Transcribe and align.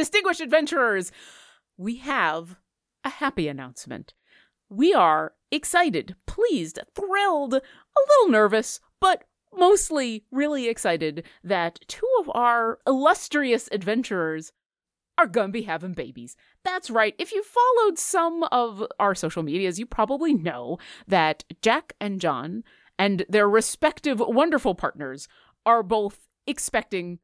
distinguished 0.00 0.40
adventurers, 0.40 1.12
we 1.76 1.96
have 1.96 2.56
a 3.04 3.10
happy 3.10 3.48
announcement. 3.48 4.14
We 4.70 4.94
are 4.94 5.34
excited, 5.50 6.16
pleased, 6.26 6.78
thrilled, 6.94 7.52
a 7.52 7.60
little 8.08 8.32
nervous, 8.32 8.80
but 8.98 9.24
mostly 9.54 10.24
really 10.30 10.68
excited 10.68 11.26
that 11.44 11.80
two 11.86 12.08
of 12.20 12.30
our 12.34 12.78
illustrious 12.86 13.68
adventurers 13.72 14.52
are 15.18 15.26
gonna 15.26 15.48
be 15.48 15.62
having 15.62 15.92
babies. 15.92 16.34
That's 16.64 16.88
right. 16.88 17.14
If 17.18 17.30
you 17.32 17.42
followed 17.42 17.98
some 17.98 18.44
of 18.44 18.82
our 18.98 19.14
social 19.14 19.42
medias, 19.42 19.78
you 19.78 19.84
probably 19.84 20.32
know 20.32 20.78
that 21.08 21.44
Jack 21.60 21.92
and 22.00 22.22
John 22.22 22.64
and 22.98 23.26
their 23.28 23.50
respective 23.50 24.18
wonderful 24.18 24.74
partners 24.74 25.28
are 25.66 25.82
both 25.82 26.26
expecting 26.46 27.18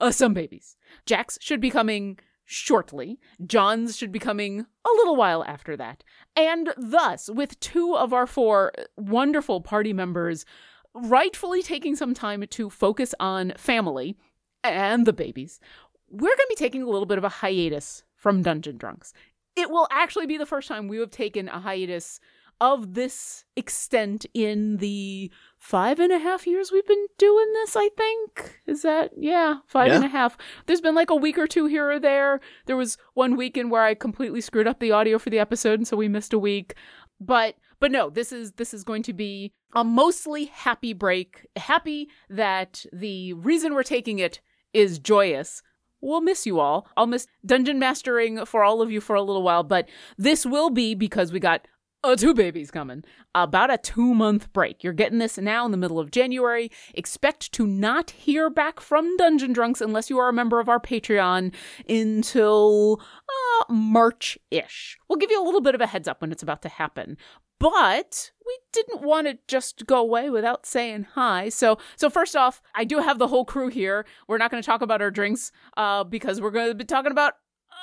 uh, 0.00 0.10
some 0.10 0.34
babies. 0.34 0.76
Jack's 1.06 1.38
should 1.40 1.60
be 1.60 1.70
coming 1.70 2.18
shortly. 2.44 3.18
John's 3.44 3.96
should 3.96 4.10
be 4.10 4.18
coming 4.18 4.60
a 4.60 4.90
little 4.96 5.16
while 5.16 5.44
after 5.44 5.76
that. 5.76 6.02
And 6.34 6.72
thus, 6.78 7.28
with 7.28 7.60
two 7.60 7.94
of 7.94 8.12
our 8.12 8.26
four 8.26 8.72
wonderful 8.96 9.60
party 9.60 9.92
members 9.92 10.46
rightfully 10.94 11.62
taking 11.62 11.94
some 11.94 12.14
time 12.14 12.44
to 12.48 12.70
focus 12.70 13.14
on 13.20 13.52
family 13.56 14.16
and 14.64 15.06
the 15.06 15.12
babies, 15.12 15.60
we're 16.08 16.28
going 16.28 16.36
to 16.36 16.46
be 16.48 16.54
taking 16.54 16.82
a 16.82 16.88
little 16.88 17.06
bit 17.06 17.18
of 17.18 17.24
a 17.24 17.28
hiatus 17.28 18.02
from 18.16 18.42
Dungeon 18.42 18.78
Drunks. 18.78 19.12
It 19.54 19.70
will 19.70 19.86
actually 19.90 20.26
be 20.26 20.38
the 20.38 20.46
first 20.46 20.68
time 20.68 20.88
we 20.88 20.98
have 20.98 21.10
taken 21.10 21.48
a 21.48 21.60
hiatus 21.60 22.18
of 22.60 22.94
this 22.94 23.44
extent 23.56 24.26
in 24.34 24.78
the 24.78 25.30
five 25.58 25.98
and 26.00 26.12
a 26.12 26.18
half 26.18 26.46
years 26.46 26.72
we've 26.72 26.86
been 26.86 27.06
doing 27.18 27.52
this, 27.54 27.76
I 27.76 27.88
think. 27.90 28.60
Is 28.66 28.82
that, 28.82 29.12
yeah, 29.16 29.56
five 29.66 29.92
and 29.92 30.04
a 30.04 30.08
half. 30.08 30.36
Yeah. 30.38 30.44
There's 30.66 30.80
been 30.80 30.94
like 30.94 31.10
a 31.10 31.16
week 31.16 31.38
or 31.38 31.46
two 31.46 31.66
here 31.66 31.90
or 31.90 32.00
there. 32.00 32.40
There 32.66 32.76
was 32.76 32.96
one 33.14 33.36
weekend 33.36 33.70
where 33.70 33.84
I 33.84 33.94
completely 33.94 34.40
screwed 34.40 34.66
up 34.66 34.80
the 34.80 34.92
audio 34.92 35.18
for 35.18 35.30
the 35.30 35.38
episode, 35.38 35.78
and 35.78 35.86
so 35.86 35.96
we 35.96 36.08
missed 36.08 36.32
a 36.32 36.38
week. 36.38 36.74
But 37.20 37.56
but 37.80 37.90
no, 37.92 38.10
this 38.10 38.32
is 38.32 38.52
this 38.52 38.74
is 38.74 38.84
going 38.84 39.02
to 39.04 39.12
be 39.12 39.52
a 39.74 39.84
mostly 39.84 40.46
happy 40.46 40.92
break. 40.92 41.46
Happy 41.56 42.08
that 42.28 42.84
the 42.92 43.32
reason 43.34 43.74
we're 43.74 43.82
taking 43.82 44.18
it 44.18 44.40
is 44.72 44.98
joyous. 44.98 45.62
We'll 46.00 46.20
miss 46.20 46.46
you 46.46 46.60
all. 46.60 46.88
I'll 46.96 47.08
miss 47.08 47.26
dungeon 47.44 47.78
mastering 47.78 48.44
for 48.46 48.62
all 48.62 48.82
of 48.82 48.90
you 48.90 49.00
for 49.00 49.16
a 49.16 49.22
little 49.22 49.42
while, 49.42 49.64
but 49.64 49.88
this 50.16 50.46
will 50.46 50.70
be 50.70 50.94
because 50.94 51.32
we 51.32 51.40
got 51.40 51.66
uh, 52.04 52.16
two 52.16 52.34
babies 52.34 52.70
coming. 52.70 53.04
About 53.34 53.72
a 53.72 53.78
two 53.78 54.14
month 54.14 54.52
break. 54.52 54.82
You're 54.84 54.92
getting 54.92 55.18
this 55.18 55.38
now 55.38 55.64
in 55.64 55.70
the 55.70 55.76
middle 55.76 55.98
of 55.98 56.10
January. 56.10 56.70
Expect 56.94 57.52
to 57.52 57.66
not 57.66 58.10
hear 58.10 58.50
back 58.50 58.80
from 58.80 59.16
Dungeon 59.16 59.52
Drunks 59.52 59.80
unless 59.80 60.10
you 60.10 60.18
are 60.18 60.28
a 60.28 60.32
member 60.32 60.60
of 60.60 60.68
our 60.68 60.80
Patreon 60.80 61.54
until 61.88 63.00
uh, 63.00 63.72
March 63.72 64.38
ish. 64.50 64.98
We'll 65.08 65.18
give 65.18 65.30
you 65.30 65.42
a 65.42 65.44
little 65.44 65.60
bit 65.60 65.74
of 65.74 65.80
a 65.80 65.86
heads 65.86 66.08
up 66.08 66.20
when 66.20 66.32
it's 66.32 66.42
about 66.42 66.62
to 66.62 66.68
happen. 66.68 67.16
But 67.58 68.30
we 68.46 68.56
didn't 68.72 69.02
want 69.02 69.26
to 69.26 69.38
just 69.48 69.86
go 69.86 69.98
away 69.98 70.30
without 70.30 70.64
saying 70.64 71.08
hi. 71.14 71.48
So, 71.48 71.78
so 71.96 72.08
first 72.08 72.36
off, 72.36 72.62
I 72.74 72.84
do 72.84 72.98
have 72.98 73.18
the 73.18 73.26
whole 73.26 73.44
crew 73.44 73.68
here. 73.68 74.06
We're 74.28 74.38
not 74.38 74.52
going 74.52 74.62
to 74.62 74.66
talk 74.66 74.80
about 74.80 75.02
our 75.02 75.10
drinks 75.10 75.50
uh, 75.76 76.04
because 76.04 76.40
we're 76.40 76.52
going 76.52 76.68
to 76.68 76.74
be 76.74 76.84
talking 76.84 77.10
about 77.10 77.34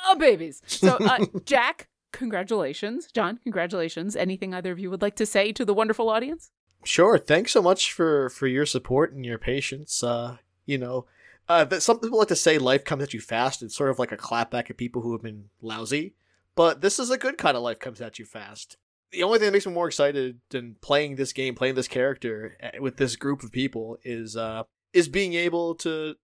uh, 0.07 0.15
babies. 0.15 0.61
So, 0.65 0.95
uh, 0.95 1.25
Jack, 1.45 1.89
congratulations. 2.15 3.07
John, 3.13 3.39
congratulations. 3.43 4.15
Anything 4.15 4.53
either 4.53 4.71
of 4.71 4.79
you 4.79 4.89
would 4.89 5.01
like 5.01 5.15
to 5.17 5.25
say 5.25 5.51
to 5.51 5.65
the 5.65 5.73
wonderful 5.73 6.09
audience? 6.09 6.51
Sure. 6.83 7.17
Thanks 7.17 7.51
so 7.51 7.61
much 7.61 7.91
for 7.91 8.29
for 8.29 8.47
your 8.47 8.65
support 8.65 9.13
and 9.13 9.25
your 9.25 9.37
patience. 9.37 10.03
Uh, 10.03 10.37
you 10.65 10.77
know, 10.77 11.05
uh, 11.47 11.65
that 11.65 11.81
some 11.81 11.99
people 11.99 12.19
like 12.19 12.27
to 12.29 12.35
say 12.35 12.57
life 12.57 12.83
comes 12.83 13.03
at 13.03 13.13
you 13.13 13.19
fast. 13.19 13.61
It's 13.61 13.75
sort 13.75 13.89
of 13.89 13.99
like 13.99 14.11
a 14.11 14.17
clapback 14.17 14.69
at 14.69 14.77
people 14.77 15.01
who 15.01 15.11
have 15.11 15.21
been 15.21 15.49
lousy. 15.61 16.13
But 16.55 16.81
this 16.81 16.99
is 16.99 17.09
a 17.09 17.17
good 17.17 17.37
kind 17.37 17.57
of 17.57 17.63
life 17.63 17.79
comes 17.79 18.01
at 18.01 18.17
you 18.17 18.25
fast. 18.25 18.77
The 19.11 19.23
only 19.23 19.39
thing 19.39 19.47
that 19.47 19.51
makes 19.51 19.67
me 19.67 19.73
more 19.73 19.87
excited 19.87 20.39
than 20.49 20.75
playing 20.81 21.15
this 21.15 21.33
game, 21.33 21.55
playing 21.55 21.75
this 21.75 21.87
character 21.87 22.57
eh, 22.59 22.79
with 22.79 22.97
this 22.97 23.15
group 23.15 23.43
of 23.43 23.51
people 23.51 23.97
is 24.03 24.35
uh 24.37 24.63
is 24.93 25.09
being 25.09 25.33
able 25.33 25.75
to 25.75 26.15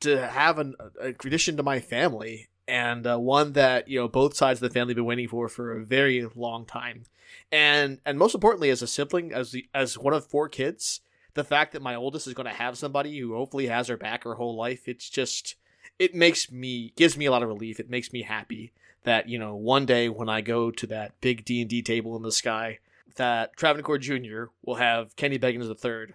to 0.00 0.26
have 0.26 0.58
an, 0.58 0.74
a 1.00 1.08
addition 1.08 1.56
to 1.56 1.62
my 1.62 1.80
family 1.80 2.48
and 2.70 3.06
uh, 3.06 3.18
one 3.18 3.52
that 3.54 3.88
you 3.88 3.98
know 3.98 4.08
both 4.08 4.36
sides 4.36 4.62
of 4.62 4.68
the 4.68 4.72
family 4.72 4.92
have 4.92 4.96
been 4.96 5.04
waiting 5.04 5.28
for 5.28 5.48
for 5.48 5.76
a 5.76 5.84
very 5.84 6.26
long 6.34 6.64
time. 6.64 7.04
And 7.52 7.98
and 8.06 8.18
most 8.18 8.34
importantly 8.34 8.70
as 8.70 8.80
a 8.80 8.86
sibling 8.86 9.32
as 9.32 9.50
the 9.50 9.66
as 9.74 9.98
one 9.98 10.14
of 10.14 10.26
four 10.26 10.48
kids 10.48 11.00
the 11.34 11.44
fact 11.44 11.72
that 11.72 11.82
my 11.82 11.94
oldest 11.94 12.26
is 12.26 12.34
going 12.34 12.48
to 12.48 12.54
have 12.54 12.76
somebody 12.76 13.16
who 13.18 13.34
hopefully 13.34 13.66
has 13.66 13.88
her 13.88 13.96
back 13.96 14.24
her 14.24 14.34
whole 14.34 14.56
life 14.56 14.88
it's 14.88 15.08
just 15.08 15.54
it 15.98 16.12
makes 16.14 16.50
me 16.50 16.92
gives 16.96 17.16
me 17.16 17.26
a 17.26 17.30
lot 17.30 17.42
of 17.42 17.48
relief. 17.48 17.78
It 17.78 17.90
makes 17.90 18.12
me 18.12 18.22
happy 18.22 18.72
that 19.04 19.28
you 19.28 19.38
know 19.38 19.54
one 19.54 19.86
day 19.86 20.08
when 20.08 20.28
i 20.28 20.40
go 20.40 20.70
to 20.70 20.86
that 20.86 21.18
big 21.20 21.44
d&d 21.44 21.82
table 21.82 22.16
in 22.16 22.22
the 22.22 22.32
sky 22.32 22.78
that 23.16 23.56
travancore 23.56 23.98
jr 23.98 24.44
will 24.64 24.76
have 24.76 25.16
kenny 25.16 25.38
baggins 25.38 25.76
third 25.78 26.14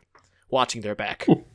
watching 0.49 0.81
their 0.81 0.95
back 0.95 1.25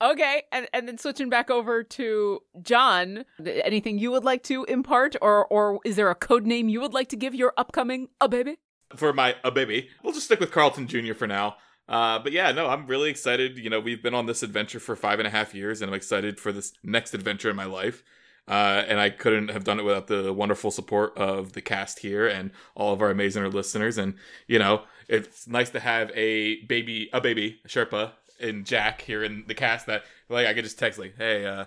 Okay, 0.00 0.44
and 0.52 0.68
and 0.72 0.86
then 0.86 0.98
switching 0.98 1.28
back 1.28 1.50
over 1.50 1.82
to 1.82 2.40
John, 2.62 3.24
anything 3.44 3.98
you 3.98 4.10
would 4.12 4.24
like 4.24 4.42
to 4.44 4.64
impart, 4.64 5.16
or 5.20 5.46
or 5.46 5.80
is 5.84 5.96
there 5.96 6.10
a 6.10 6.14
code 6.14 6.46
name 6.46 6.68
you 6.68 6.80
would 6.80 6.94
like 6.94 7.08
to 7.08 7.16
give 7.16 7.34
your 7.34 7.52
upcoming 7.56 8.08
a 8.20 8.28
baby? 8.28 8.58
for 8.96 9.12
my 9.12 9.36
a 9.44 9.50
baby. 9.50 9.88
We'll 10.02 10.12
just 10.12 10.26
stick 10.26 10.40
with 10.40 10.52
Carlton 10.52 10.86
Jr. 10.86 11.14
for 11.14 11.26
now. 11.26 11.56
Uh, 11.88 12.18
but 12.18 12.32
yeah, 12.32 12.52
no, 12.52 12.68
I'm 12.68 12.86
really 12.86 13.10
excited. 13.10 13.56
You 13.58 13.70
know, 13.70 13.80
we've 13.80 14.02
been 14.02 14.14
on 14.14 14.26
this 14.26 14.42
adventure 14.42 14.80
for 14.80 14.94
five 14.94 15.18
and 15.18 15.26
a 15.26 15.30
half 15.30 15.54
years, 15.54 15.80
and 15.80 15.90
I'm 15.90 15.94
excited 15.94 16.38
for 16.38 16.52
this 16.52 16.72
next 16.82 17.14
adventure 17.14 17.50
in 17.50 17.56
my 17.56 17.64
life. 17.64 18.02
Uh, 18.46 18.82
and 18.88 18.98
I 18.98 19.10
couldn't 19.10 19.48
have 19.48 19.64
done 19.64 19.78
it 19.78 19.82
without 19.82 20.06
the 20.06 20.32
wonderful 20.32 20.70
support 20.70 21.16
of 21.18 21.52
the 21.52 21.60
cast 21.60 21.98
here 21.98 22.26
and 22.26 22.50
all 22.74 22.94
of 22.94 23.02
our 23.02 23.10
amazing 23.10 23.44
listeners. 23.50 23.98
And 23.98 24.14
you 24.46 24.58
know, 24.58 24.82
it's 25.06 25.46
nice 25.46 25.70
to 25.70 25.80
have 25.80 26.10
a 26.14 26.64
baby, 26.64 27.10
a 27.12 27.20
baby 27.20 27.60
Sherpa 27.66 28.12
and 28.40 28.64
Jack 28.64 29.02
here 29.02 29.22
in 29.24 29.44
the 29.46 29.54
cast 29.54 29.86
that 29.86 30.04
like 30.28 30.46
I 30.46 30.54
could 30.54 30.64
just 30.64 30.78
text 30.78 30.98
like, 30.98 31.14
"Hey, 31.16 31.44
uh, 31.46 31.66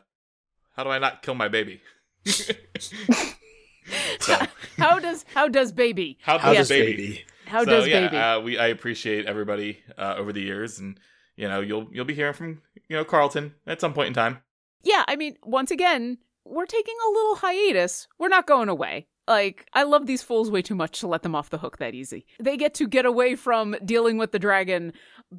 how 0.76 0.84
do 0.84 0.90
I 0.90 1.00
not 1.00 1.22
kill 1.22 1.36
my 1.36 1.48
baby?" 1.48 1.82
so, 4.20 4.36
How 4.78 5.00
does 5.00 5.26
how 5.34 5.48
does 5.48 5.72
baby? 5.72 6.18
how 6.22 6.34
does 6.38 6.42
how 6.44 6.54
does 6.54 6.70
baby? 6.70 6.96
baby 6.96 7.26
How 7.46 7.64
so, 7.64 7.72
does 7.72 7.88
yeah, 7.88 8.08
baby? 8.08 8.18
Uh, 8.18 8.40
we 8.42 8.58
I 8.58 8.68
appreciate 8.68 9.26
everybody 9.26 9.80
uh, 9.98 10.16
over 10.18 10.32
the 10.32 10.42
years, 10.42 10.80
and 10.80 11.00
you 11.36 11.48
know 11.48 11.62
you'll 11.62 11.88
you'll 11.92 12.06
be 12.06 12.14
hearing 12.14 12.34
from 12.34 12.62
you 12.88 12.96
know 12.96 13.04
Carlton 13.04 13.56
at 13.66 13.82
some 13.82 13.94
point 13.94 14.08
in 14.08 14.14
time. 14.14 14.40
yeah, 14.84 15.04
I 15.08 15.16
mean, 15.16 15.38
once 15.44 15.72
again, 15.72 16.18
we're 16.46 16.66
taking 16.66 16.96
a 17.08 17.12
little 17.12 17.36
hiatus. 17.36 18.08
We're 18.20 18.30
not 18.30 18.48
going 18.48 18.70
away. 18.70 19.08
Like, 19.32 19.66
I 19.72 19.84
love 19.84 20.08
these 20.08 20.22
fools 20.22 20.52
way 20.52 20.62
too 20.62 20.76
much 20.76 21.00
to 21.00 21.08
let 21.08 21.22
them 21.24 21.36
off 21.36 21.50
the 21.50 21.58
hook 21.58 21.78
that 21.78 21.96
easy. 21.96 22.26
They 22.38 22.58
get 22.58 22.74
to 22.74 22.86
get 22.86 23.06
away 23.06 23.36
from 23.36 23.78
dealing 23.86 24.18
with 24.18 24.34
the 24.34 24.40
dragon 24.40 24.92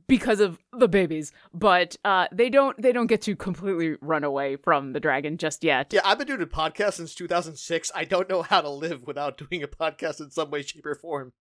because 0.09 0.41
of 0.41 0.59
the 0.73 0.89
babies, 0.89 1.31
but 1.53 1.99
uh, 2.03 2.27
they 2.33 2.49
don't. 2.49 2.81
They 2.81 2.93
don't 2.93 3.07
get 3.07 3.21
to 3.23 3.37
completely 3.37 3.99
run 4.01 4.25
away 4.25 4.57
from 4.57 4.95
the 4.95 5.01
dragon 5.01 5.37
just 5.37 5.63
yet. 5.63 5.93
Yeah, 5.93 6.01
I've 6.07 6.17
been 6.17 6.27
doing 6.27 6.41
a 6.41 6.47
podcast 6.47 6.95
since 6.95 7.15
2006. 7.15 7.93
I 7.95 8.05
don't 8.05 8.31
know 8.31 8.41
how 8.41 8.63
to 8.63 8.71
live 8.71 9.07
without 9.07 9.37
doing 9.37 9.63
a 9.63 9.69
podcast 9.69 10.23
in 10.23 10.31
some 10.31 10.51
way, 10.51 10.63
shape, 10.63 10.87
or 10.87 10.95
form. 10.95 11.35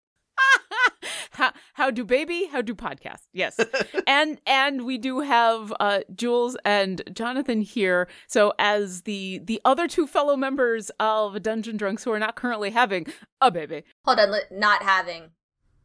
How 1.32 1.52
how 1.74 1.92
do 1.92 2.04
baby? 2.04 2.48
How 2.52 2.62
do 2.62 2.74
podcast? 2.76 3.22
Yes, 3.34 3.60
and 4.08 4.40
and 4.46 4.86
we 4.86 4.98
do 4.98 5.20
have 5.22 5.74
uh, 5.80 6.02
Jules 6.14 6.58
and 6.66 7.02
Jonathan 7.14 7.62
here. 7.62 8.08
So 8.28 8.54
as 8.60 9.04
the 9.04 9.40
the 9.44 9.62
other 9.66 9.88
two 9.88 10.08
fellow 10.08 10.36
members 10.36 10.92
of 11.00 11.42
Dungeon 11.42 11.78
Drunks 11.78 12.04
who 12.04 12.12
are 12.12 12.20
not 12.20 12.36
currently 12.36 12.72
having 12.72 13.08
a 13.40 13.52
baby, 13.52 13.84
Hold 14.06 14.20
on, 14.20 14.32
li- 14.32 14.40
not 14.52 14.84
having. 14.84 15.32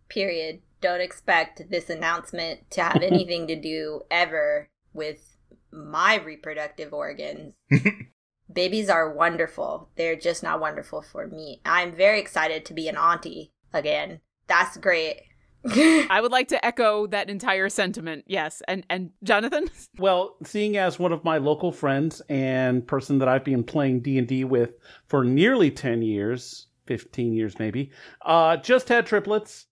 Period. 0.09 0.61
Don't 0.81 1.01
expect 1.01 1.71
this 1.71 1.91
announcement 1.91 2.71
to 2.73 2.83
have 2.83 3.03
anything 3.03 3.47
to 3.49 3.61
do 3.61 4.03
ever 4.11 4.69
with 4.93 5.37
my 5.73 6.17
reproductive 6.17 6.93
organs. 6.93 7.55
Babies 8.53 8.89
are 8.89 9.13
wonderful. 9.13 9.89
They're 9.97 10.15
just 10.17 10.43
not 10.43 10.61
wonderful 10.61 11.03
for 11.03 11.27
me. 11.27 11.61
I'm 11.65 11.93
very 11.93 12.21
excited 12.21 12.65
to 12.67 12.75
be 12.75 12.89
an 12.89 12.97
auntie 12.97 13.53
again. 13.73 14.21
That's 14.47 14.77
great. 14.77 15.23
I 16.11 16.21
would 16.21 16.33
like 16.33 16.49
to 16.49 16.65
echo 16.65 17.07
that 17.09 17.29
entire 17.31 17.69
sentiment. 17.69 18.25
Yes, 18.27 18.63
and 18.69 18.85
and 18.91 19.11
Jonathan. 19.25 19.69
Well, 19.99 20.37
seeing 20.45 20.77
as 20.77 20.99
one 20.99 21.13
of 21.13 21.25
my 21.25 21.39
local 21.39 21.73
friends 21.73 22.21
and 22.29 22.87
person 22.87 23.19
that 23.19 23.29
I've 23.29 23.45
been 23.45 23.65
playing 23.65 24.01
D&D 24.01 24.45
with 24.45 24.75
for 25.09 25.25
nearly 25.25 25.71
10 25.71 26.03
years, 26.03 26.67
15 26.87 27.33
years 27.33 27.59
maybe, 27.59 27.91
uh 28.25 28.59
just 28.59 28.89
had 28.89 29.07
triplets 29.07 29.67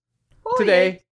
Oh, 0.45 0.55
today. 0.57 1.03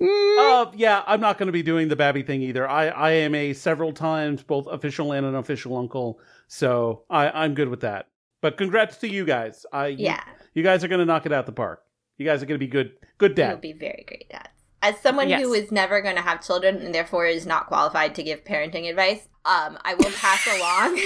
Mm. 0.00 0.38
Uh 0.68 0.70
yeah, 0.76 1.02
I'm 1.06 1.20
not 1.20 1.38
going 1.38 1.46
to 1.46 1.52
be 1.52 1.62
doing 1.62 1.88
the 1.88 1.96
babby 1.96 2.22
thing 2.22 2.42
either. 2.42 2.68
I 2.68 2.88
I 2.88 3.10
am 3.12 3.34
a 3.34 3.52
several 3.52 3.92
times 3.92 4.42
both 4.42 4.66
official 4.66 5.12
and 5.12 5.24
unofficial 5.26 5.76
uncle, 5.76 6.18
so 6.48 7.04
I 7.10 7.30
I'm 7.30 7.54
good 7.54 7.68
with 7.68 7.80
that. 7.80 8.06
But 8.40 8.56
congrats 8.56 8.98
to 8.98 9.08
you 9.08 9.24
guys. 9.24 9.64
I 9.72 9.88
you- 9.88 10.04
Yeah, 10.06 10.22
you, 10.54 10.62
guys 10.62 10.84
are 10.84 10.88
going 10.88 11.00
to 11.00 11.04
knock 11.04 11.26
it 11.26 11.32
out 11.32 11.46
the 11.46 11.52
park. 11.52 11.82
You 12.18 12.26
guys 12.26 12.42
are 12.42 12.46
going 12.46 12.58
to 12.60 12.64
be 12.64 12.70
good 12.70 12.92
good 13.18 13.30
you'll 13.38 13.48
dad. 13.48 13.60
be 13.60 13.72
very 13.72 14.04
great 14.06 14.28
dads. 14.28 14.48
As 14.82 14.98
someone 15.00 15.28
Yes. 15.28 15.40
who 15.42 15.52
is 15.54 15.72
never 15.72 16.00
going 16.00 16.14
to 16.16 16.22
have 16.22 16.44
children 16.44 16.76
and 16.76 16.94
therefore 16.94 17.26
is 17.26 17.46
not 17.46 17.66
qualified 17.66 18.14
to 18.16 18.22
give 18.22 18.44
parenting 18.44 18.88
advice, 18.88 19.28
um, 19.44 19.78
I 19.84 19.94
will 19.94 20.10
pass 20.12 20.46
along 20.56 21.00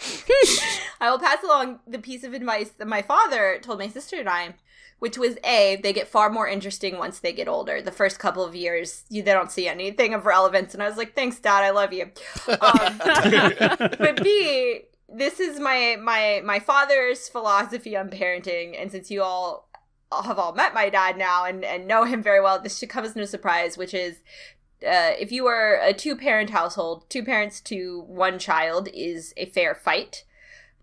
I 1.00 1.10
will 1.10 1.18
pass 1.18 1.42
along 1.44 1.80
the 1.86 1.98
piece 1.98 2.24
of 2.24 2.32
advice 2.34 2.70
that 2.78 2.88
my 2.88 3.02
father 3.02 3.58
told 3.62 3.78
my 3.78 3.88
sister 3.88 4.16
and 4.18 4.28
I, 4.28 4.54
which 4.98 5.16
was 5.18 5.36
A, 5.44 5.78
they 5.82 5.92
get 5.92 6.08
far 6.08 6.30
more 6.30 6.48
interesting 6.48 6.98
once 6.98 7.20
they 7.20 7.32
get 7.32 7.46
older. 7.48 7.80
The 7.82 7.92
first 7.92 8.18
couple 8.18 8.44
of 8.44 8.54
years, 8.54 9.04
you, 9.10 9.22
they 9.22 9.32
don't 9.32 9.52
see 9.52 9.68
anything 9.68 10.14
of 10.14 10.26
relevance. 10.26 10.74
And 10.74 10.82
I 10.82 10.88
was 10.88 10.96
like, 10.96 11.14
thanks, 11.14 11.38
Dad, 11.38 11.62
I 11.62 11.70
love 11.70 11.92
you. 11.92 12.04
Um, 12.48 12.98
but 13.98 14.22
B, 14.22 14.82
this 15.08 15.38
is 15.40 15.60
my 15.60 15.96
my 16.02 16.42
my 16.44 16.58
father's 16.58 17.28
philosophy 17.28 17.96
on 17.96 18.08
parenting, 18.10 18.80
and 18.80 18.90
since 18.90 19.10
you 19.10 19.22
all 19.22 19.68
have 20.22 20.38
all 20.38 20.52
met 20.54 20.74
my 20.74 20.88
dad 20.88 21.16
now 21.16 21.44
and, 21.44 21.64
and 21.64 21.86
know 21.86 22.04
him 22.04 22.22
very 22.22 22.40
well, 22.40 22.60
this 22.60 22.78
should 22.78 22.88
come 22.88 23.04
as 23.04 23.16
no 23.16 23.24
surprise, 23.24 23.76
which 23.76 23.94
is 23.94 24.16
uh, 24.84 25.12
if 25.18 25.32
you 25.32 25.46
are 25.46 25.80
a 25.82 25.92
two 25.92 26.16
parent 26.16 26.50
household, 26.50 27.08
two 27.08 27.24
parents 27.24 27.60
to 27.62 28.04
one 28.06 28.38
child 28.38 28.88
is 28.92 29.32
a 29.36 29.46
fair 29.46 29.74
fight. 29.74 30.24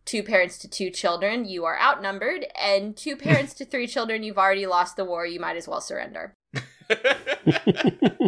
Two 0.03 0.23
parents 0.23 0.57
to 0.57 0.67
two 0.67 0.89
children, 0.89 1.45
you 1.45 1.63
are 1.65 1.79
outnumbered. 1.79 2.47
And 2.59 2.97
two 2.97 3.15
parents 3.17 3.53
to 3.55 3.65
three 3.65 3.87
children, 3.87 4.23
you've 4.23 4.37
already 4.37 4.65
lost 4.65 4.95
the 4.95 5.05
war. 5.05 5.25
You 5.25 5.39
might 5.39 5.57
as 5.57 5.67
well 5.67 5.81
surrender. 5.81 6.35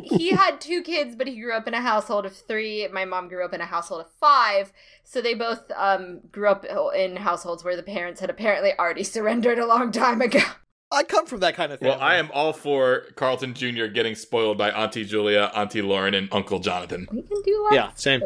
he 0.03 0.29
had 0.29 0.61
two 0.61 0.81
kids, 0.81 1.15
but 1.15 1.27
he 1.27 1.39
grew 1.39 1.53
up 1.53 1.67
in 1.67 1.73
a 1.73 1.81
household 1.81 2.25
of 2.25 2.35
three. 2.35 2.87
My 2.87 3.05
mom 3.05 3.27
grew 3.27 3.43
up 3.43 3.53
in 3.53 3.61
a 3.61 3.65
household 3.65 4.01
of 4.01 4.11
five. 4.19 4.71
So 5.03 5.21
they 5.21 5.33
both 5.33 5.71
um, 5.75 6.21
grew 6.31 6.47
up 6.47 6.65
in 6.95 7.17
households 7.17 7.63
where 7.63 7.75
the 7.75 7.83
parents 7.83 8.21
had 8.21 8.29
apparently 8.29 8.71
already 8.77 9.03
surrendered 9.03 9.59
a 9.59 9.65
long 9.65 9.91
time 9.91 10.21
ago. 10.21 10.41
I 10.93 11.03
come 11.03 11.25
from 11.25 11.39
that 11.41 11.55
kind 11.55 11.71
of 11.71 11.79
thing. 11.79 11.89
Well, 11.89 11.99
I 11.99 12.15
am 12.15 12.29
all 12.33 12.53
for 12.53 13.05
Carlton 13.15 13.53
Jr. 13.53 13.87
getting 13.87 14.15
spoiled 14.15 14.57
by 14.57 14.71
Auntie 14.71 15.05
Julia, 15.05 15.51
Auntie 15.55 15.81
Lauren, 15.81 16.13
and 16.13 16.29
Uncle 16.31 16.59
Jonathan. 16.59 17.07
We 17.11 17.23
can 17.23 17.41
do 17.41 17.63
lots 17.63 17.75
Yeah, 17.75 17.91
same. 17.95 18.21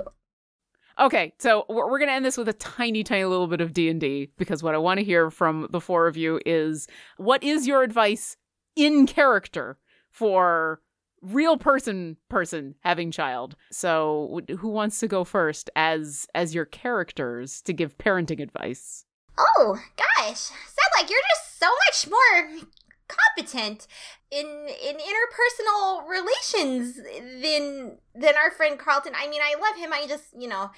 Okay, 1.00 1.34
so 1.40 1.66
we're, 1.70 1.90
we're 1.90 2.00
going 2.00 2.10
to 2.10 2.14
end 2.14 2.26
this 2.26 2.38
with 2.38 2.50
a 2.50 2.54
tiny, 2.54 3.04
tiny 3.04 3.26
little 3.26 3.48
bit 3.48 3.62
of 3.62 3.74
D 3.74 3.90
and 3.90 4.02
D 4.02 4.32
because 4.38 4.64
what 4.64 4.76
I 4.76 4.80
want 4.80 5.00
to 5.00 5.04
hear 5.04 5.30
from 5.30 5.68
the 5.72 5.80
four 5.80 6.08
of 6.08 6.18
you 6.18 6.40
is 6.46 6.88
what 7.18 7.44
is 7.44 7.68
your 7.68 7.84
advice 7.84 8.36
in 8.76 9.06
character 9.06 9.78
for 10.12 10.82
real 11.22 11.58
person 11.58 12.18
person 12.30 12.76
having 12.82 13.12
child. 13.12 13.56
So 13.72 14.42
who 14.60 14.70
wants 14.70 15.00
to 15.00 15.08
go 15.08 15.24
first 15.24 15.70
as 15.76 16.28
as 16.34 16.56
your 16.56 16.66
characters 16.66 17.62
to 17.64 17.74
give 17.74 17.98
parenting 17.98 18.42
advice? 18.42 19.06
Oh, 19.38 19.78
gosh. 19.96 20.40
Sound 20.40 20.92
like 21.00 21.10
you're 21.10 21.20
just 21.36 21.47
so 21.60 21.68
much 21.88 22.08
more 22.10 22.60
competent 23.08 23.88
in 24.32 24.46
in 24.46 24.96
interpersonal 24.98 26.08
relations 26.08 26.96
than 27.42 27.98
than 28.16 28.36
our 28.36 28.52
friend 28.52 28.78
Carlton. 28.78 29.14
I 29.16 29.28
mean, 29.30 29.42
I 29.42 29.56
love 29.60 29.78
him. 29.78 29.94
I 29.94 30.06
just, 30.08 30.26
you 30.38 30.48
know, 30.48 30.70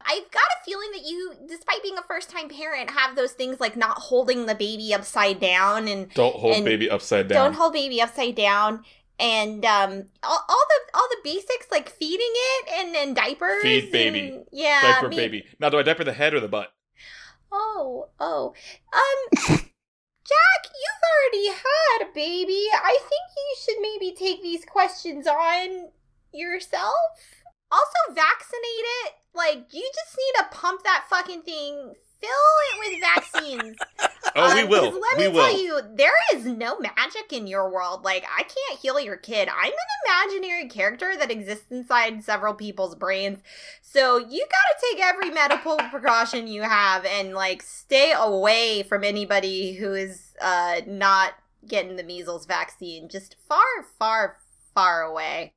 I've 0.00 0.30
got 0.30 0.42
a 0.42 0.64
feeling 0.64 0.90
that 0.92 1.02
you, 1.04 1.32
despite 1.48 1.82
being 1.82 1.98
a 1.98 2.02
first 2.02 2.30
time 2.30 2.48
parent, 2.48 2.90
have 2.90 3.16
those 3.16 3.32
things 3.32 3.60
like 3.60 3.76
not 3.76 3.98
holding 3.98 4.46
the 4.46 4.54
baby 4.54 4.94
upside 4.94 5.40
down 5.40 5.88
and 5.88 6.08
Don't 6.14 6.34
hold 6.36 6.54
And 6.56 6.64
baby 6.64 6.88
upside 6.90 7.28
down. 7.28 7.44
don't 7.46 7.54
hold 7.54 7.72
baby 7.72 8.00
upside 8.00 8.34
down 8.34 8.84
and 9.18 9.64
um 9.64 10.04
all, 10.22 10.44
all 10.48 10.64
the 10.68 10.98
all 10.98 11.08
the 11.10 11.18
basics 11.22 11.66
like 11.70 11.88
feeding 11.88 12.18
it 12.32 12.68
and 12.78 12.96
and 12.96 13.14
diapers 13.16 13.62
Feed 13.62 13.92
baby. 13.92 14.20
and- 14.30 14.44
yeah 14.52 14.80
diaper 14.94 15.08
me- 15.08 15.16
baby. 15.16 15.44
Now, 15.60 15.68
do 15.68 15.78
I 15.78 15.82
diaper 15.82 16.04
the 16.04 16.12
head 16.12 16.32
or 16.34 16.40
the 16.40 16.48
butt? 16.48 16.72
Oh, 17.52 18.08
oh. 18.18 18.54
Um, 18.92 19.58
Jack, 20.32 20.72
you've 20.72 21.04
already 21.12 21.48
had 21.48 22.08
a 22.08 22.14
baby. 22.14 22.66
I 22.72 22.96
think 23.00 23.26
you 23.36 23.56
should 23.62 23.80
maybe 23.80 24.14
take 24.16 24.42
these 24.42 24.64
questions 24.64 25.26
on 25.26 25.90
yourself. 26.32 27.44
Also, 27.70 28.14
vaccinate 28.14 28.86
it. 29.04 29.12
Like, 29.34 29.74
you 29.74 29.90
just 29.94 30.16
need 30.16 30.34
to 30.38 30.56
pump 30.56 30.84
that 30.84 31.04
fucking 31.10 31.42
thing. 31.42 31.94
Fill 32.20 32.30
it 32.30 32.78
with 32.78 33.00
vaccines. 33.00 33.76
Oh, 34.36 34.54
we 34.54 34.62
Um, 34.62 34.68
will. 34.68 34.90
'cause 34.92 35.00
Let 35.00 35.18
we 35.18 35.28
me 35.28 35.34
will. 35.34 35.42
tell 35.44 35.58
you, 35.60 35.80
there 35.94 36.14
is 36.34 36.44
no 36.44 36.78
magic 36.78 37.32
in 37.32 37.46
your 37.46 37.68
world. 37.70 38.04
Like, 38.04 38.24
I 38.24 38.44
can't 38.44 38.80
heal 38.80 38.98
your 39.00 39.16
kid. 39.16 39.48
I'm 39.48 39.72
an 39.72 40.28
imaginary 40.30 40.68
character 40.68 41.16
that 41.18 41.30
exists 41.30 41.66
inside 41.70 42.24
several 42.24 42.54
people's 42.54 42.94
brains. 42.94 43.40
So 43.82 44.18
you 44.18 44.46
gotta 44.46 44.94
take 44.96 45.04
every 45.04 45.30
medical 45.30 45.76
precaution 45.90 46.46
you 46.46 46.62
have 46.62 47.04
and 47.04 47.34
like 47.34 47.62
stay 47.62 48.12
away 48.16 48.84
from 48.84 49.04
anybody 49.04 49.74
who 49.74 49.92
is 49.92 50.34
uh 50.40 50.80
not 50.86 51.34
getting 51.66 51.96
the 51.96 52.02
measles 52.04 52.46
vaccine. 52.46 53.08
Just 53.08 53.36
far, 53.48 53.64
far, 53.98 54.36
far 54.74 55.02
away. 55.02 55.52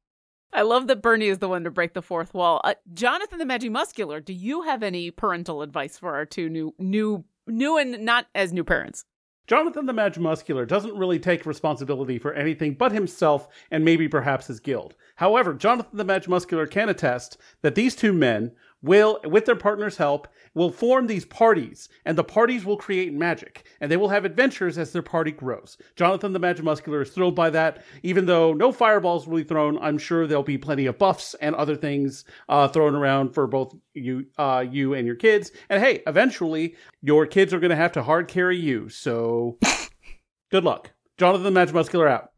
I 0.54 0.62
love 0.62 0.88
that 0.88 1.02
Bernie 1.02 1.28
is 1.28 1.40
the 1.40 1.50
one 1.50 1.64
to 1.66 1.72
break 1.72 1.94
the 1.94 2.02
fourth 2.02 2.34
wall. 2.34 2.62
Uh, 2.64 2.76
Jonathan 2.94 3.40
the 3.40 3.46
Magimuscular, 3.46 4.24
do 4.24 4.32
you 4.34 4.62
have 4.62 4.84
any 4.84 5.12
parental 5.12 5.62
advice 5.62 5.98
for 5.98 6.16
our 6.16 6.26
two 6.26 6.50
new 6.50 6.74
new 6.80 7.26
new 7.48 7.78
and 7.78 8.04
not 8.06 8.28
as 8.34 8.54
new 8.54 8.64
parents? 8.64 9.06
Jonathan 9.48 9.86
the 9.86 9.94
Magimuscular 9.94 10.68
doesn't 10.68 10.98
really 10.98 11.20
take 11.20 11.46
responsibility 11.46 12.18
for 12.18 12.34
anything 12.34 12.74
but 12.74 12.92
himself 12.92 13.48
and 13.70 13.86
maybe 13.86 14.08
perhaps 14.08 14.48
his 14.48 14.60
guild. 14.60 14.96
However, 15.18 15.54
Jonathan 15.54 15.98
the 15.98 16.06
Magimuscular 16.06 16.70
can 16.70 16.90
attest 16.90 17.38
that 17.62 17.76
these 17.76 17.96
two 17.96 18.12
men 18.12 18.54
will, 18.86 19.20
with 19.26 19.46
their 19.46 19.56
partner's 19.56 19.98
help, 19.98 20.28
will 20.54 20.72
form 20.72 21.08
these 21.08 21.26
parties, 21.26 21.90
and 22.06 22.18
the 22.18 22.24
parties 22.24 22.66
will 22.66 22.78
create 22.78 23.14
magic, 23.14 23.68
and 23.82 23.92
they 23.92 23.98
will 23.98 24.10
have 24.10 24.26
adventures 24.26 24.78
as 24.78 24.92
their 24.92 25.02
party 25.02 25.32
grows. 25.32 25.78
Jonathan 25.96 26.34
the 26.34 26.40
Magimuscular 26.40 27.02
is 27.02 27.10
thrilled 27.10 27.36
by 27.36 27.50
that. 27.50 27.84
Even 28.04 28.26
though 28.26 28.54
no 28.54 28.72
fireballs 28.72 29.28
will 29.28 29.38
be 29.38 29.44
thrown, 29.44 29.78
I'm 29.80 29.98
sure 29.98 30.26
there'll 30.26 30.44
be 30.44 30.58
plenty 30.58 30.86
of 30.86 30.98
buffs 30.98 31.34
and 31.36 31.56
other 31.56 31.76
things 31.76 32.24
uh, 32.48 32.68
thrown 32.70 32.96
around 32.96 33.34
for 33.34 33.48
both 33.48 33.76
you, 33.94 34.28
uh, 34.38 34.64
you 34.68 34.94
and 34.94 35.06
your 35.06 35.16
kids. 35.16 35.52
And 35.70 35.84
hey, 35.84 36.02
eventually, 36.08 36.76
your 37.02 37.26
kids 37.26 37.54
are 37.54 37.60
going 37.60 37.72
to 37.72 37.76
have 37.76 37.92
to 37.94 38.04
hard 38.04 38.28
carry 38.28 38.58
you. 38.58 38.88
So, 38.90 39.58
good 40.52 40.64
luck, 40.64 40.92
Jonathan 41.18 41.54
the 41.54 41.60
Magimuscular 41.60 42.10
out. 42.10 42.32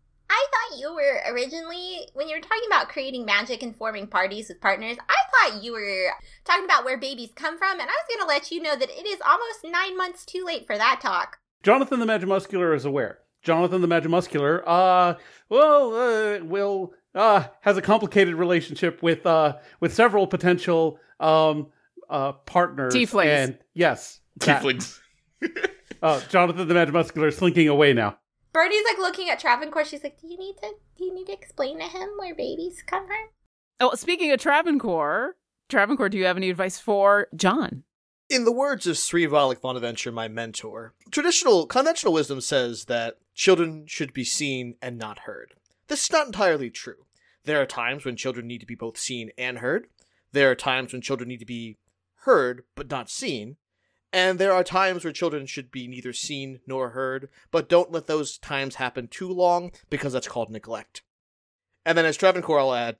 I 0.87 0.89
thought 0.89 0.95
were 0.95 1.33
originally, 1.33 2.07
when 2.13 2.29
you 2.29 2.35
were 2.35 2.41
talking 2.41 2.63
about 2.67 2.89
creating 2.89 3.25
magic 3.25 3.61
and 3.61 3.75
forming 3.75 4.07
parties 4.07 4.47
with 4.47 4.61
partners, 4.61 4.97
I 5.09 5.49
thought 5.49 5.63
you 5.63 5.73
were 5.73 6.09
talking 6.45 6.65
about 6.65 6.85
where 6.85 6.97
babies 6.97 7.29
come 7.35 7.57
from, 7.57 7.79
and 7.79 7.89
I 7.89 7.93
was 7.93 8.15
going 8.15 8.21
to 8.21 8.27
let 8.27 8.51
you 8.51 8.61
know 8.61 8.75
that 8.75 8.89
it 8.89 9.05
is 9.05 9.19
almost 9.25 9.65
nine 9.65 9.97
months 9.97 10.25
too 10.25 10.45
late 10.45 10.65
for 10.65 10.77
that 10.77 10.99
talk. 11.01 11.39
Jonathan 11.63 11.99
the 11.99 12.05
Magimuscular 12.05 12.75
is 12.75 12.85
aware. 12.85 13.19
Jonathan 13.41 13.81
the 13.81 13.87
Magimuscular, 13.87 14.63
uh, 14.65 15.15
well, 15.49 15.93
uh, 15.93 16.43
will 16.43 16.93
uh 17.15 17.45
has 17.61 17.77
a 17.77 17.81
complicated 17.81 18.35
relationship 18.35 19.01
with 19.01 19.25
uh 19.25 19.55
with 19.79 19.93
several 19.93 20.27
potential 20.27 20.99
um 21.19 21.67
uh 22.09 22.33
partners. 22.33 22.93
Tieflings. 22.93 23.25
And 23.25 23.57
yes, 23.73 24.19
that. 24.37 24.61
Tieflings. 24.61 24.99
Uh, 25.99 26.21
Jonathan 26.29 26.67
the 26.67 26.73
Magimuscular 26.75 27.29
is 27.29 27.37
slinking 27.37 27.67
away 27.67 27.91
now. 27.91 28.19
Bernie's 28.57 28.83
like 28.85 28.97
looking 28.97 29.29
at 29.29 29.39
Travancore. 29.39 29.85
She's 29.85 30.03
like, 30.03 30.19
"Do 30.19 30.25
you 30.25 30.35
need 30.35 30.55
to? 30.63 30.73
Do 30.97 31.03
you 31.05 31.13
need 31.13 31.27
to 31.27 31.31
explain 31.31 31.77
to 31.77 31.85
him 31.85 32.09
where 32.17 32.33
babies 32.33 32.81
come 32.81 33.05
from?" 33.05 33.29
Oh, 33.79 33.93
speaking 33.93 34.31
of 34.31 34.39
Travancore, 34.39 35.37
Travancore, 35.69 36.09
do 36.09 36.17
you 36.17 36.25
have 36.25 36.37
any 36.37 36.49
advice 36.49 36.79
for 36.79 37.27
John? 37.35 37.83
In 38.31 38.45
the 38.45 38.51
words 38.51 38.87
of 38.87 38.97
Sri 38.97 39.27
Valik 39.27 39.61
Bonaventure, 39.61 40.11
my 40.11 40.27
mentor, 40.27 40.95
traditional 41.11 41.67
conventional 41.67 42.13
wisdom 42.13 42.41
says 42.41 42.85
that 42.85 43.19
children 43.35 43.85
should 43.85 44.11
be 44.11 44.23
seen 44.23 44.73
and 44.81 44.97
not 44.97 45.19
heard. 45.19 45.53
This 45.87 46.05
is 46.05 46.11
not 46.11 46.25
entirely 46.25 46.71
true. 46.71 47.05
There 47.43 47.61
are 47.61 47.67
times 47.67 48.05
when 48.05 48.15
children 48.15 48.47
need 48.47 48.61
to 48.61 48.65
be 48.65 48.73
both 48.73 48.97
seen 48.97 49.29
and 49.37 49.59
heard. 49.59 49.85
There 50.31 50.49
are 50.49 50.55
times 50.55 50.93
when 50.93 51.03
children 51.03 51.29
need 51.29 51.41
to 51.41 51.45
be 51.45 51.77
heard 52.21 52.63
but 52.73 52.89
not 52.89 53.11
seen. 53.11 53.57
And 54.13 54.39
there 54.39 54.53
are 54.53 54.63
times 54.63 55.03
where 55.03 55.13
children 55.13 55.45
should 55.45 55.71
be 55.71 55.87
neither 55.87 56.13
seen 56.13 56.61
nor 56.65 56.91
heard, 56.91 57.29
but 57.51 57.67
don't 57.67 57.91
let 57.91 58.07
those 58.07 58.37
times 58.37 58.75
happen 58.75 59.07
too 59.07 59.29
long 59.29 59.71
because 59.89 60.13
that's 60.13 60.27
called 60.27 60.49
neglect. 60.49 61.01
And 61.85 61.97
then 61.97 62.05
as 62.05 62.17
Travancore, 62.17 62.59
I'll 62.59 62.73
add, 62.73 62.97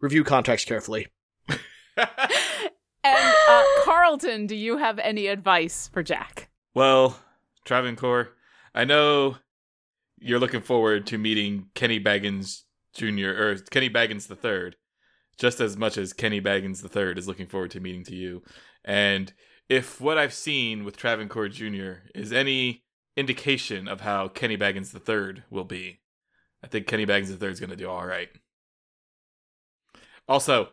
review 0.00 0.24
contracts 0.24 0.64
carefully. 0.64 1.08
And 3.04 3.34
uh, 3.48 3.64
Carlton, 3.84 4.46
do 4.46 4.56
you 4.56 4.78
have 4.78 4.98
any 4.98 5.26
advice 5.26 5.88
for 5.92 6.02
Jack? 6.02 6.50
Well, 6.74 7.18
Travancore, 7.64 8.30
I 8.74 8.84
know 8.84 9.36
you're 10.18 10.40
looking 10.40 10.62
forward 10.62 11.06
to 11.06 11.18
meeting 11.18 11.66
Kenny 11.74 12.00
Baggins 12.00 12.62
Jr. 12.94 13.28
or 13.28 13.56
Kenny 13.70 13.90
Baggins 13.90 14.26
the 14.26 14.36
Third, 14.36 14.76
just 15.38 15.60
as 15.60 15.76
much 15.76 15.96
as 15.96 16.12
Kenny 16.12 16.40
Baggins 16.40 16.82
the 16.82 16.88
Third 16.88 17.18
is 17.18 17.28
looking 17.28 17.46
forward 17.46 17.70
to 17.72 17.80
meeting 17.80 18.04
to 18.04 18.14
you. 18.14 18.42
And 18.84 19.32
if 19.68 20.00
what 20.00 20.18
I've 20.18 20.34
seen 20.34 20.84
with 20.84 20.96
Travancore 20.96 21.48
Jr. 21.48 22.08
is 22.14 22.32
any 22.32 22.84
indication 23.16 23.88
of 23.88 24.00
how 24.00 24.28
Kenny 24.28 24.56
Baggins 24.56 24.92
the 24.92 25.00
Third 25.00 25.44
will 25.50 25.64
be, 25.64 26.00
I 26.62 26.66
think 26.66 26.86
Kenny 26.86 27.06
Baggins 27.06 27.28
the 27.28 27.36
Third 27.36 27.52
is 27.52 27.60
going 27.60 27.70
to 27.70 27.76
do 27.76 27.88
all 27.88 28.06
right. 28.06 28.28
Also, 30.28 30.68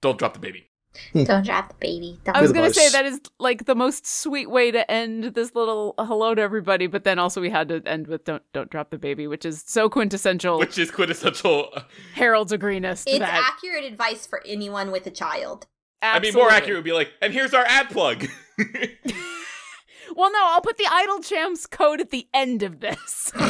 don't 0.00 0.18
drop 0.18 0.34
the 0.34 0.40
baby. 0.40 0.70
Hmm. 1.12 1.22
Don't 1.22 1.44
drop 1.44 1.68
the 1.68 1.74
baby. 1.74 2.18
Don't. 2.24 2.36
I 2.36 2.42
was 2.42 2.52
going 2.52 2.68
to 2.68 2.74
say 2.74 2.88
that 2.90 3.04
is 3.04 3.20
like 3.38 3.66
the 3.66 3.76
most 3.76 4.06
sweet 4.06 4.50
way 4.50 4.72
to 4.72 4.90
end 4.90 5.22
this 5.34 5.54
little 5.54 5.94
hello 5.98 6.34
to 6.34 6.42
everybody, 6.42 6.88
but 6.88 7.04
then 7.04 7.18
also 7.18 7.40
we 7.40 7.48
had 7.48 7.68
to 7.68 7.80
end 7.86 8.08
with 8.08 8.24
don't 8.24 8.42
don't 8.52 8.70
drop 8.70 8.90
the 8.90 8.98
baby, 8.98 9.28
which 9.28 9.44
is 9.44 9.62
so 9.64 9.88
quintessential 9.88 10.58
Which 10.58 10.78
is 10.78 10.90
quintessential. 10.90 11.68
Uh, 11.74 11.82
Harold's 12.14 12.52
agreeness 12.52 13.04
to 13.04 13.10
it's 13.10 13.18
that. 13.20 13.54
accurate 13.54 13.84
advice 13.84 14.26
for 14.26 14.42
anyone 14.44 14.90
with 14.90 15.06
a 15.06 15.12
child. 15.12 15.68
I 16.02 16.18
mean, 16.18 16.32
more 16.34 16.44
Absolutely. 16.44 16.56
accurate 16.56 16.76
would 16.78 16.84
be 16.84 16.92
like, 16.92 17.12
and 17.20 17.32
here's 17.32 17.54
our 17.54 17.64
ad 17.64 17.90
plug. 17.90 18.26
Well, 20.16 20.32
no, 20.32 20.38
I'll 20.42 20.60
put 20.60 20.76
the 20.76 20.88
Idle 20.90 21.20
Champs 21.20 21.66
code 21.66 22.00
at 22.00 22.10
the 22.10 22.28
end 22.34 22.62
of 22.62 22.80
this. 22.80 23.32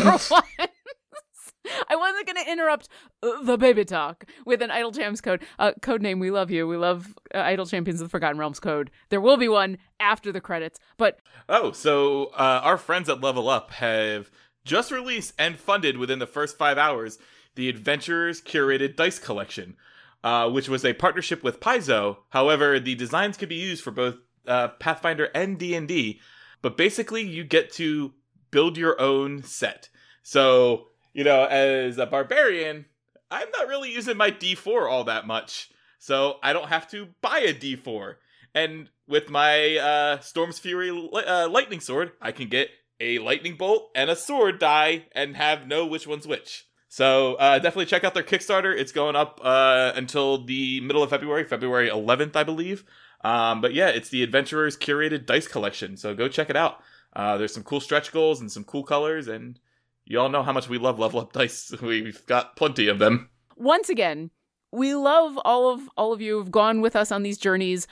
I 1.88 1.96
wasn't 1.96 2.26
going 2.26 2.44
to 2.44 2.50
interrupt 2.50 2.88
uh, 3.22 3.42
the 3.42 3.58
baby 3.58 3.84
talk 3.84 4.24
with 4.44 4.62
an 4.62 4.70
Idle 4.70 4.92
Champs 4.92 5.20
code. 5.20 5.42
Uh, 5.58 5.72
code 5.82 6.02
name, 6.02 6.18
we 6.18 6.30
love 6.30 6.50
you. 6.50 6.66
We 6.66 6.76
love 6.76 7.14
uh, 7.34 7.38
Idle 7.38 7.66
Champions 7.66 8.00
of 8.00 8.06
the 8.06 8.10
Forgotten 8.10 8.38
Realms 8.38 8.60
code. 8.60 8.90
There 9.10 9.20
will 9.20 9.36
be 9.36 9.48
one 9.48 9.78
after 9.98 10.32
the 10.32 10.40
credits, 10.40 10.78
but 10.96 11.20
oh, 11.48 11.72
so 11.72 12.26
uh, 12.36 12.60
our 12.62 12.78
friends 12.78 13.08
at 13.08 13.20
Level 13.20 13.48
Up 13.48 13.70
have 13.72 14.30
just 14.64 14.90
released 14.90 15.34
and 15.38 15.58
funded 15.58 15.96
within 15.96 16.18
the 16.18 16.26
first 16.26 16.58
five 16.58 16.78
hours 16.78 17.18
the 17.56 17.68
Adventurers 17.68 18.40
Curated 18.40 18.96
Dice 18.96 19.18
Collection, 19.18 19.76
uh, 20.22 20.50
which 20.50 20.68
was 20.68 20.84
a 20.84 20.92
partnership 20.92 21.42
with 21.42 21.60
Paizo. 21.60 22.18
However, 22.30 22.78
the 22.78 22.94
designs 22.94 23.36
could 23.36 23.48
be 23.48 23.56
used 23.56 23.82
for 23.82 23.90
both 23.90 24.16
uh, 24.46 24.68
Pathfinder 24.68 25.28
and 25.34 25.58
D 25.58 25.74
and 25.74 25.86
D, 25.88 26.20
but 26.62 26.76
basically 26.76 27.22
you 27.22 27.44
get 27.44 27.72
to 27.74 28.12
build 28.50 28.76
your 28.76 29.00
own 29.00 29.42
set. 29.42 29.88
So 30.22 30.86
you 31.12 31.24
know, 31.24 31.44
as 31.44 31.98
a 31.98 32.06
barbarian, 32.06 32.86
I'm 33.30 33.48
not 33.56 33.68
really 33.68 33.92
using 33.92 34.16
my 34.16 34.30
D4 34.30 34.90
all 34.90 35.04
that 35.04 35.26
much, 35.26 35.70
so 35.98 36.36
I 36.42 36.52
don't 36.52 36.68
have 36.68 36.88
to 36.90 37.08
buy 37.20 37.40
a 37.40 37.54
D4. 37.54 38.14
And 38.54 38.88
with 39.06 39.30
my 39.30 39.76
uh, 39.76 40.20
Storm's 40.20 40.58
Fury 40.58 40.90
li- 40.90 41.24
uh, 41.24 41.48
lightning 41.48 41.80
sword, 41.80 42.12
I 42.20 42.32
can 42.32 42.48
get 42.48 42.70
a 42.98 43.18
lightning 43.18 43.56
bolt 43.56 43.90
and 43.94 44.10
a 44.10 44.16
sword 44.16 44.58
die 44.58 45.06
and 45.12 45.36
have 45.36 45.66
know 45.66 45.86
which 45.86 46.06
one's 46.06 46.26
which. 46.26 46.66
So 46.92 47.36
uh, 47.36 47.60
definitely 47.60 47.86
check 47.86 48.02
out 48.02 48.14
their 48.14 48.24
Kickstarter. 48.24 48.76
It's 48.76 48.90
going 48.90 49.14
up 49.14 49.40
uh, 49.44 49.92
until 49.94 50.44
the 50.44 50.80
middle 50.80 51.04
of 51.04 51.10
February, 51.10 51.44
February 51.44 51.88
11th, 51.88 52.34
I 52.34 52.42
believe. 52.42 52.82
Um, 53.22 53.60
but 53.60 53.72
yeah, 53.74 53.90
it's 53.90 54.08
the 54.08 54.24
Adventurers 54.24 54.76
Curated 54.76 55.24
Dice 55.24 55.46
Collection. 55.46 55.96
So 55.96 56.16
go 56.16 56.26
check 56.26 56.50
it 56.50 56.56
out. 56.56 56.82
Uh, 57.14 57.36
there's 57.36 57.54
some 57.54 57.62
cool 57.62 57.78
stretch 57.78 58.10
goals 58.10 58.40
and 58.40 58.50
some 58.50 58.64
cool 58.64 58.82
colors, 58.82 59.28
and 59.28 59.60
you 60.04 60.18
all 60.18 60.28
know 60.28 60.42
how 60.42 60.52
much 60.52 60.68
we 60.68 60.78
love 60.78 60.98
level 60.98 61.20
up 61.20 61.32
dice. 61.32 61.72
We've 61.82 62.26
got 62.26 62.56
plenty 62.56 62.88
of 62.88 62.98
them. 62.98 63.30
once 63.56 63.88
again, 63.88 64.30
we 64.72 64.94
love 64.94 65.38
all 65.44 65.72
of 65.72 65.88
all 65.96 66.12
of 66.12 66.20
you 66.20 66.38
who've 66.38 66.50
gone 66.50 66.80
with 66.80 66.96
us 66.96 67.12
on 67.12 67.22
these 67.22 67.38
journeys. 67.38 67.86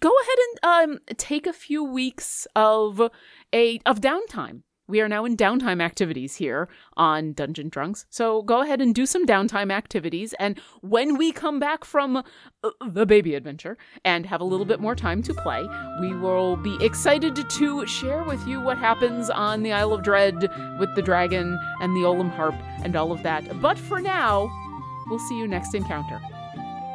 Go 0.00 0.12
ahead 0.22 0.38
and 0.38 0.92
um, 0.92 1.16
take 1.16 1.48
a 1.48 1.52
few 1.52 1.82
weeks 1.82 2.46
of 2.54 3.10
a 3.52 3.80
of 3.86 4.00
downtime. 4.00 4.62
We 4.88 5.00
are 5.00 5.08
now 5.08 5.24
in 5.24 5.36
downtime 5.36 5.82
activities 5.82 6.36
here 6.36 6.68
on 6.96 7.32
Dungeon 7.32 7.68
Drunks. 7.68 8.06
So 8.08 8.42
go 8.42 8.62
ahead 8.62 8.80
and 8.80 8.94
do 8.94 9.04
some 9.04 9.26
downtime 9.26 9.72
activities. 9.72 10.32
And 10.38 10.60
when 10.80 11.16
we 11.16 11.32
come 11.32 11.58
back 11.58 11.84
from 11.84 12.16
uh, 12.16 12.22
the 12.86 13.04
baby 13.04 13.34
adventure 13.34 13.76
and 14.04 14.26
have 14.26 14.40
a 14.40 14.44
little 14.44 14.66
bit 14.66 14.78
more 14.78 14.94
time 14.94 15.22
to 15.24 15.34
play, 15.34 15.66
we 16.00 16.14
will 16.14 16.56
be 16.56 16.76
excited 16.80 17.34
to 17.48 17.86
share 17.86 18.22
with 18.22 18.46
you 18.46 18.60
what 18.60 18.78
happens 18.78 19.28
on 19.28 19.62
the 19.62 19.72
Isle 19.72 19.92
of 19.92 20.02
Dread 20.04 20.40
with 20.78 20.94
the 20.94 21.02
dragon 21.02 21.58
and 21.80 21.96
the 21.96 22.04
Olim 22.04 22.30
harp 22.30 22.54
and 22.84 22.94
all 22.94 23.10
of 23.10 23.22
that. 23.24 23.60
But 23.60 23.78
for 23.78 24.00
now, 24.00 24.48
we'll 25.08 25.18
see 25.18 25.36
you 25.38 25.48
next 25.48 25.74
encounter. 25.74 26.20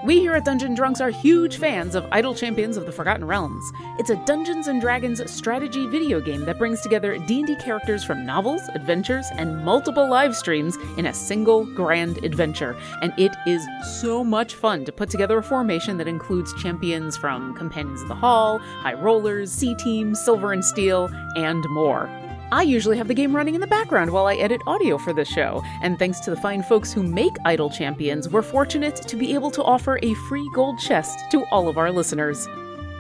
We 0.04 0.20
here 0.20 0.34
at 0.34 0.46
Dungeon 0.46 0.74
Drunks 0.74 1.00
are 1.00 1.12
huge 1.12 1.58
fans 1.58 1.94
of 1.94 2.08
Idle 2.12 2.34
Champions 2.34 2.76
of 2.76 2.88
the 2.88 2.92
Forgotten 2.92 3.24
Realms. 3.24 3.72
It's 4.00 4.10
a 4.10 4.16
Dungeons 4.26 4.66
and 4.66 4.82
Dragons 4.82 5.22
strategy 5.32 5.86
video 5.86 6.20
game 6.20 6.44
that 6.46 6.58
brings 6.58 6.82
together 6.82 7.20
D&D 7.20 7.58
characters 7.58 8.04
from 8.04 8.26
novels, 8.26 8.64
adventures, 8.74 9.28
and 9.38 9.64
multiple 9.64 10.10
live 10.10 10.36
streams 10.36 10.76
in 10.98 11.06
a 11.06 11.14
single 11.14 11.66
grand 11.76 12.26
adventure. 12.26 12.76
And 13.04 13.14
it 13.16 13.36
is 13.46 13.64
so 14.02 14.24
much 14.24 14.56
fun 14.56 14.86
to 14.86 14.92
put 14.92 15.12
together 15.12 15.38
a 15.38 15.44
formation 15.44 15.98
that 15.98 16.08
includes 16.08 16.52
champions 16.56 17.16
from 17.16 17.54
Companions 17.54 18.02
of 18.02 18.08
the 18.08 18.16
Hall, 18.16 18.58
High 18.58 18.96
Rollers, 18.96 19.52
C 19.52 19.76
Team, 19.76 20.16
Silver 20.16 20.52
and 20.52 20.66
Steel, 20.66 21.12
and 21.36 21.64
more. 21.70 22.10
I 22.54 22.64
usually 22.64 22.98
have 22.98 23.08
the 23.08 23.14
game 23.14 23.34
running 23.34 23.56
in 23.56 23.62
the 23.62 23.68
background 23.68 24.12
while 24.12 24.28
I 24.28 24.36
edit 24.36 24.62
audio 24.68 24.98
for 24.98 25.14
this 25.14 25.30
show, 25.30 25.64
and 25.82 25.98
thanks 25.98 26.20
to 26.22 26.30
the 26.30 26.36
fine 26.36 26.62
folks 26.62 26.92
who 26.92 27.02
make 27.02 27.34
Idle 27.46 27.70
Champions, 27.70 28.28
we're 28.28 28.42
fortunate 28.42 28.98
to 28.98 29.16
be 29.16 29.34
able 29.34 29.52
to 29.52 29.64
offer 29.64 29.98
a 30.04 30.14
free 30.28 30.50
gold 30.54 30.78
chest 30.78 31.32
to 31.32 31.46
all 31.52 31.70
of 31.70 31.78
our 31.78 31.90
listeners. 31.90 32.50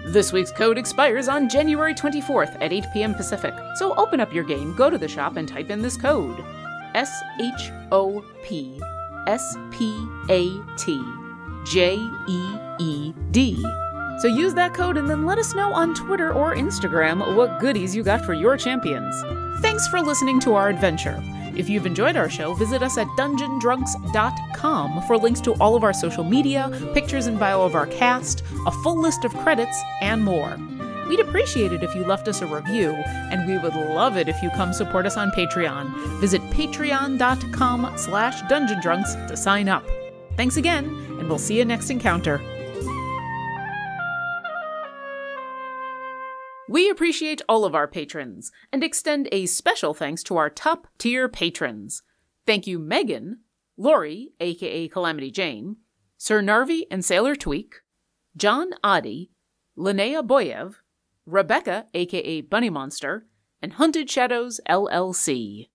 This 0.06 0.32
week's 0.32 0.54
code 0.54 0.78
expires 0.78 1.28
on 1.28 1.50
January 1.50 1.94
24th 1.94 2.62
at 2.62 2.72
8 2.72 2.86
p.m. 2.94 3.14
Pacific, 3.14 3.54
so 3.76 3.94
open 3.96 4.22
up 4.22 4.34
your 4.34 4.46
game, 4.46 4.74
go 4.74 4.90
to 4.90 4.98
the 4.98 5.08
shop, 5.10 5.36
and 5.36 5.50
type 5.50 5.70
in 5.70 5.82
this 5.82 5.98
code 5.98 6.42
S 6.96 7.12
H 7.42 7.72
O 7.92 8.24
P 8.44 8.80
S 9.28 9.58
P 9.72 9.94
A 10.30 10.50
T 10.78 11.04
J 11.66 11.98
E 12.30 12.58
E 12.80 13.14
D. 13.32 13.91
So 14.22 14.28
use 14.28 14.54
that 14.54 14.76
code 14.76 14.98
and 14.98 15.10
then 15.10 15.26
let 15.26 15.40
us 15.40 15.56
know 15.56 15.74
on 15.74 15.96
Twitter 15.96 16.32
or 16.32 16.56
Instagram 16.56 17.36
what 17.36 17.60
goodies 17.60 17.96
you 17.96 18.04
got 18.04 18.24
for 18.24 18.36
your 18.36 18.56
champions. 18.56 19.16
Thanks 19.62 19.88
for 19.88 20.00
listening 20.00 20.40
to 20.42 20.54
our 20.54 20.70
adventure. 20.70 21.20
If 21.56 21.68
you've 21.70 21.88
enjoyed 21.88 22.16
our 22.16 22.30
show, 22.30 22.54
visit 22.54 22.84
us 22.84 23.00
at 23.00 23.08
dungeondrunks.com 23.18 25.02
for 25.08 25.18
links 25.18 25.42
to 25.42 25.54
all 25.56 25.76
of 25.76 25.84
our 25.84 25.92
social 25.92 26.24
media, 26.24 26.70
pictures 26.94 27.26
and 27.26 27.40
bio 27.40 27.64
of 27.64 27.74
our 27.74 27.88
cast, 27.88 28.44
a 28.68 28.72
full 28.84 29.02
list 29.02 29.26
of 29.26 29.34
credits, 29.38 29.82
and 30.02 30.24
more. 30.24 30.56
We'd 31.10 31.20
appreciate 31.20 31.74
it 31.74 31.82
if 31.84 31.96
you 31.96 32.06
left 32.06 32.28
us 32.28 32.44
a 32.44 32.46
review, 32.46 32.92
and 32.92 33.48
we 33.48 33.58
would 33.58 33.74
love 33.74 34.18
it 34.18 34.30
if 34.30 34.42
you 34.44 34.52
come 34.52 34.72
support 34.72 35.08
us 35.08 35.18
on 35.18 35.32
Patreon. 35.32 36.20
Visit 36.20 36.42
patreon.com 36.52 37.98
slash 37.98 38.42
dungeondrunks 38.44 39.28
to 39.28 39.36
sign 39.36 39.68
up. 39.68 39.84
Thanks 40.38 40.58
again, 40.58 40.86
and 41.20 41.28
we'll 41.28 41.40
see 41.40 41.58
you 41.58 41.66
next 41.66 41.90
encounter. 41.90 42.40
We 46.72 46.90
appreciate 46.90 47.42
all 47.50 47.66
of 47.66 47.76
our 47.76 47.86
patrons 47.86 48.50
and 48.72 48.82
extend 48.82 49.28
a 49.34 49.46
special 49.46 49.94
thanks 49.94 50.24
to 50.24 50.38
our 50.38 50.50
top 50.50 50.88
tier 50.98 51.28
patrons. 51.28 52.02
Thank 52.46 52.66
you, 52.66 52.80
Megan, 52.80 53.42
Lori, 53.76 54.32
aka 54.40 54.88
Calamity 54.88 55.32
Jane, 55.32 55.76
Sir 56.16 56.42
Narvi 56.42 56.84
and 56.90 57.04
Sailor 57.04 57.36
Tweak, 57.36 57.82
John 58.38 58.70
Adi, 58.86 59.32
Linnea 59.78 60.26
Boyev, 60.26 60.76
Rebecca, 61.26 61.88
aka 61.94 62.40
Bunny 62.40 62.70
Monster, 62.70 63.26
and 63.62 63.74
Hunted 63.74 64.10
Shadows 64.10 64.62
LLC. 64.70 65.71